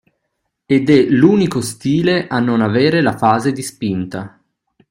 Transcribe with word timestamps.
Ed 0.65 0.89
è 0.89 1.03
l’unico 1.09 1.61
stile 1.61 2.25
a 2.27 2.39
non 2.39 2.61
avere 2.61 3.01
la 3.03 3.15
fase 3.15 3.51
di 3.51 3.61
spinta 3.61 4.41